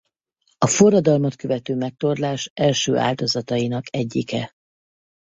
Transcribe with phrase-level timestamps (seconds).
[0.57, 4.53] A forradalmat követő megtorlás első áldozatainak egyike.